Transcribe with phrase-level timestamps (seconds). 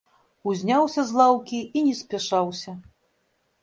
[0.51, 2.71] Узняўся з лаўкі і не спяшаўся.